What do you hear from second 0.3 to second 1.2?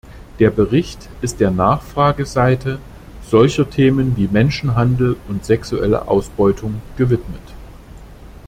Der Bericht